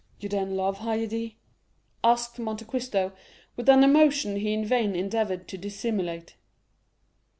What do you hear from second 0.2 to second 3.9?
then love Haydée?" asked Monte Cristo with an